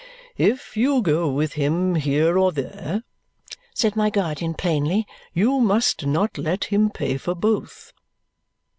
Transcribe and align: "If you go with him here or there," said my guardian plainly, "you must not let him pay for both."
"If 0.39 0.75
you 0.75 1.03
go 1.03 1.29
with 1.29 1.53
him 1.53 1.93
here 1.93 2.35
or 2.35 2.51
there," 2.51 3.03
said 3.75 3.95
my 3.95 4.09
guardian 4.09 4.55
plainly, 4.55 5.05
"you 5.31 5.59
must 5.59 6.07
not 6.07 6.39
let 6.39 6.63
him 6.63 6.89
pay 6.89 7.17
for 7.17 7.35
both." 7.35 7.93